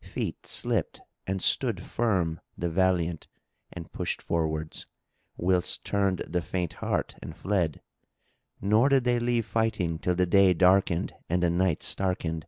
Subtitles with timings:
[0.00, 3.28] Feet slipped and stood firm the valiant
[3.72, 4.86] and pushed forwards,
[5.36, 7.80] whilst turned the faint heart and fled,
[8.60, 12.44] nor did they leave fighting till the day darkened and the night starkened.